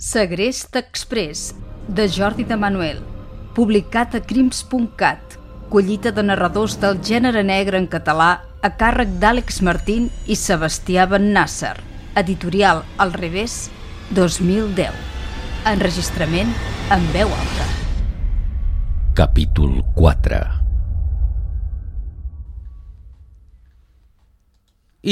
Segrest 0.00 0.74
Express, 0.76 1.54
de 1.86 2.08
Jordi 2.08 2.44
de 2.48 2.56
Manuel, 2.56 3.02
publicat 3.52 4.14
a 4.16 4.20
crims.cat, 4.24 5.34
collita 5.68 6.08
de 6.16 6.22
narradors 6.24 6.78
del 6.80 7.02
gènere 7.04 7.42
negre 7.44 7.76
en 7.76 7.84
català 7.84 8.30
a 8.64 8.70
càrrec 8.80 9.12
d'Àlex 9.20 9.60
Martín 9.60 10.06
i 10.24 10.38
Sebastià 10.40 11.04
Ben 11.10 11.26
Nasser, 11.34 11.74
editorial 12.16 12.80
Al 12.96 13.12
revés, 13.12 13.66
2010. 14.16 14.96
Enregistrament 15.68 16.56
en 16.96 17.04
veu 17.12 17.28
alta. 17.36 17.68
Capítol 19.20 19.82
4 20.00 20.40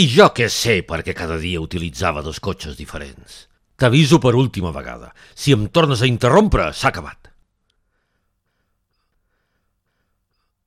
I 0.00 0.09
jo 0.16 0.33
què 0.33 0.48
sé 0.48 0.80
perquè 0.80 1.12
cada 1.12 1.36
dia 1.36 1.61
utilitzava 1.61 2.25
dos 2.25 2.41
cotxes 2.41 2.80
diferents. 2.80 3.48
T'aviso 3.78 4.18
per 4.18 4.34
última 4.34 4.73
vegada. 4.74 5.12
Si 5.38 5.52
em 5.55 5.68
tornes 5.70 6.00
a 6.02 6.09
interrompre, 6.10 6.73
s'ha 6.74 6.91
acabat. 6.91 7.28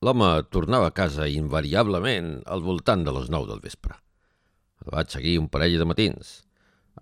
L'home 0.02 0.30
tornava 0.48 0.88
a 0.88 0.94
casa 0.96 1.28
invariablement 1.28 2.38
al 2.54 2.64
voltant 2.64 3.04
de 3.04 3.12
les 3.12 3.28
9 3.30 3.50
del 3.50 3.60
vespre. 3.60 3.98
El 4.82 4.96
vaig 4.96 5.12
seguir 5.12 5.36
un 5.42 5.50
parell 5.52 5.76
de 5.78 5.86
matins. 5.90 6.32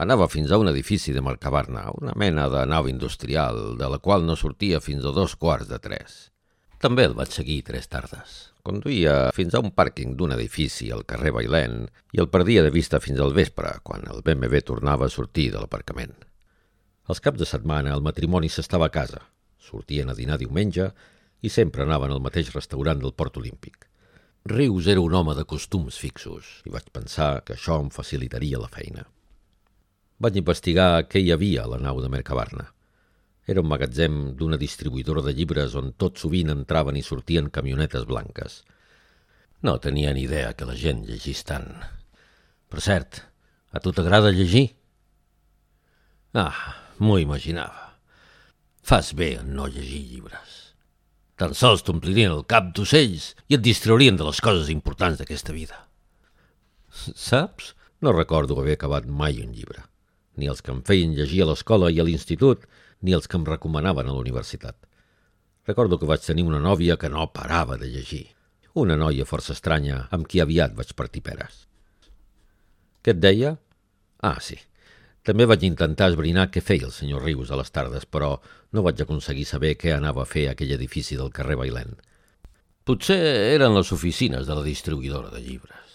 Anava 0.02 0.26
fins 0.32 0.50
a 0.50 0.58
un 0.58 0.72
edifici 0.72 1.14
de 1.14 1.22
Mercabarna, 1.22 1.86
una 2.02 2.16
mena 2.18 2.48
de 2.50 2.66
nau 2.66 2.90
industrial, 2.90 3.78
de 3.78 3.88
la 3.94 4.02
qual 4.02 4.26
no 4.26 4.36
sortia 4.36 4.82
fins 4.82 5.06
a 5.06 5.14
dos 5.14 5.38
quarts 5.38 5.70
de 5.70 5.78
tres. 5.78 6.18
També 6.80 7.04
el 7.04 7.12
vaig 7.12 7.28
seguir 7.28 7.58
tres 7.68 7.90
tardes. 7.92 8.36
Conduïa 8.64 9.28
fins 9.36 9.52
a 9.52 9.60
un 9.60 9.68
pàrquing 9.76 10.14
d'un 10.16 10.32
edifici 10.32 10.86
al 10.94 11.04
carrer 11.10 11.32
Bailén 11.36 11.82
i 12.16 12.22
el 12.22 12.30
perdia 12.32 12.62
de 12.64 12.72
vista 12.72 13.02
fins 13.04 13.20
al 13.20 13.34
vespre, 13.36 13.74
quan 13.84 14.06
el 14.08 14.22
BMW 14.24 14.62
tornava 14.64 15.04
a 15.04 15.12
sortir 15.12 15.50
de 15.52 15.60
l'aparcament. 15.60 16.14
Els 17.12 17.20
caps 17.20 17.42
de 17.42 17.48
setmana 17.50 17.92
el 17.92 18.06
matrimoni 18.06 18.48
s'estava 18.48 18.88
a 18.88 18.94
casa. 18.94 19.20
Sortien 19.60 20.08
a 20.08 20.16
dinar 20.16 20.40
diumenge 20.40 20.88
i 21.44 21.52
sempre 21.52 21.84
anaven 21.84 22.16
al 22.16 22.24
mateix 22.24 22.48
restaurant 22.56 23.04
del 23.04 23.12
Port 23.12 23.36
Olímpic. 23.36 23.84
Rius 24.48 24.88
era 24.88 25.04
un 25.04 25.14
home 25.14 25.36
de 25.36 25.44
costums 25.44 26.00
fixos 26.00 26.62
i 26.64 26.72
vaig 26.72 26.88
pensar 26.96 27.42
que 27.44 27.58
això 27.58 27.76
em 27.84 27.92
facilitaria 27.92 28.60
la 28.62 28.72
feina. 28.72 29.04
Vaig 30.16 30.40
investigar 30.40 31.04
què 31.12 31.20
hi 31.20 31.32
havia 31.32 31.66
a 31.66 31.74
la 31.74 31.84
nau 31.84 32.00
de 32.00 32.08
Mercabarna. 32.08 32.70
Era 33.50 33.64
un 33.64 33.70
magatzem 33.70 34.18
d'una 34.38 34.58
distribuïdora 34.60 35.24
de 35.26 35.32
llibres 35.34 35.74
on 35.78 35.90
tot 35.98 36.20
sovint 36.22 36.52
entraven 36.52 36.98
i 37.00 37.02
sortien 37.02 37.48
camionetes 37.50 38.04
blanques. 38.06 38.60
No 39.66 39.74
tenia 39.82 40.12
ni 40.14 40.22
idea 40.28 40.52
que 40.54 40.68
la 40.68 40.76
gent 40.78 41.02
llegís 41.08 41.42
tant. 41.48 41.66
Per 42.70 42.84
cert, 42.84 43.24
a 43.74 43.82
tu 43.82 43.90
t'agrada 43.96 44.30
llegir? 44.30 44.68
Ah, 46.38 46.54
m'ho 47.02 47.18
imaginava. 47.18 47.90
Fas 48.86 49.10
bé 49.18 49.32
en 49.40 49.50
no 49.58 49.66
llegir 49.66 50.04
llibres. 50.12 50.56
Tan 51.34 51.56
sols 51.58 51.82
t'omplirien 51.82 52.30
el 52.30 52.46
cap 52.46 52.70
d'ocells 52.76 53.32
i 53.50 53.58
et 53.58 53.66
distraurien 53.66 54.16
de 54.16 54.30
les 54.30 54.40
coses 54.44 54.70
importants 54.70 55.18
d'aquesta 55.18 55.56
vida. 55.56 55.86
Saps? 56.94 57.74
No 58.00 58.14
recordo 58.14 58.60
haver 58.60 58.78
acabat 58.78 59.10
mai 59.10 59.42
un 59.42 59.50
llibre. 59.52 59.82
Ni 60.40 60.48
els 60.48 60.62
que 60.64 60.72
em 60.72 60.80
feien 60.88 61.12
llegir 61.16 61.42
a 61.44 61.50
l'escola 61.50 61.90
i 61.92 62.00
a 62.00 62.06
l'institut, 62.06 62.64
ni 63.04 63.12
els 63.16 63.28
que 63.28 63.36
em 63.36 63.44
recomanaven 63.48 64.08
a 64.08 64.14
la 64.14 64.22
universitat. 64.24 64.76
Recordo 65.68 65.98
que 66.00 66.08
vaig 66.08 66.24
tenir 66.24 66.46
una 66.48 66.62
nòvia 66.64 66.96
que 66.96 67.10
no 67.12 67.26
parava 67.34 67.76
de 67.76 67.90
llegir. 67.92 68.24
Una 68.80 68.96
noia 68.96 69.26
força 69.28 69.52
estranya 69.56 70.06
amb 70.16 70.28
qui 70.30 70.40
aviat 70.40 70.72
vaig 70.78 70.94
partir 70.96 71.22
peres. 71.26 71.66
Què 73.04 73.12
et 73.12 73.20
deia? 73.20 73.56
Ah, 74.24 74.38
sí. 74.40 74.56
També 75.26 75.44
vaig 75.44 75.66
intentar 75.68 76.08
esbrinar 76.10 76.48
què 76.52 76.62
feia 76.64 76.88
el 76.88 76.94
senyor 76.96 77.24
Rius 77.26 77.50
a 77.52 77.58
les 77.60 77.72
tardes, 77.74 78.06
però 78.06 78.38
no 78.72 78.84
vaig 78.86 79.02
aconseguir 79.02 79.44
saber 79.48 79.74
què 79.76 79.92
anava 79.92 80.24
a 80.24 80.30
fer 80.30 80.46
aquell 80.48 80.72
edifici 80.76 81.18
del 81.20 81.32
carrer 81.36 81.58
Bailén. 81.60 81.98
Potser 82.88 83.20
eren 83.52 83.76
les 83.76 83.92
oficines 83.92 84.48
de 84.48 84.56
la 84.56 84.64
distribuïdora 84.64 85.34
de 85.34 85.42
llibres. 85.44 85.89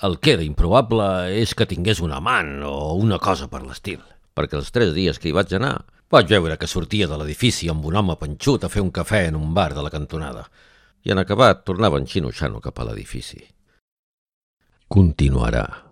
El 0.00 0.16
que 0.16 0.32
era 0.32 0.44
improbable 0.46 1.06
és 1.36 1.52
que 1.52 1.68
tingués 1.68 1.98
un 2.00 2.14
amant 2.16 2.62
o 2.64 2.94
una 2.96 3.18
cosa 3.20 3.50
per 3.52 3.60
l'estil, 3.66 4.00
perquè 4.32 4.56
els 4.56 4.70
tres 4.72 4.94
dies 4.96 5.20
que 5.20 5.28
hi 5.28 5.36
vaig 5.36 5.52
anar 5.58 5.74
vaig 6.10 6.30
veure 6.32 6.56
que 6.58 6.70
sortia 6.70 7.06
de 7.06 7.18
l'edifici 7.20 7.68
amb 7.68 7.84
un 7.86 7.98
home 8.00 8.16
panxut 8.18 8.64
a 8.64 8.70
fer 8.72 8.80
un 8.82 8.90
cafè 8.90 9.26
en 9.28 9.36
un 9.36 9.52
bar 9.54 9.74
de 9.76 9.84
la 9.84 9.92
cantonada 9.92 10.46
i 11.04 11.12
en 11.12 11.20
acabat 11.20 11.62
tornava 11.68 12.00
en 12.00 12.08
xino-xano 12.08 12.64
cap 12.64 12.80
a 12.80 12.88
l'edifici. 12.88 13.44
Continuarà. 14.88 15.89